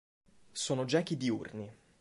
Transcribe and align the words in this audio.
Sono 0.51 0.85
gechi 0.85 1.15
diurni. 1.15 1.71